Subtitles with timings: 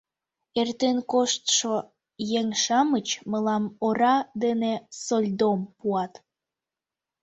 [0.59, 1.73] Эртен коштшо
[2.39, 6.13] еҥ-шамыч мылам ора дене сольдом пуат.